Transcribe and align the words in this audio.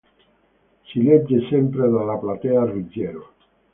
Si 0.89 0.99
legge 1.03 1.41
sempre 1.47 1.87
dalla 1.87 2.17
Platea 2.17 2.65
Ruggiero. 2.65 3.33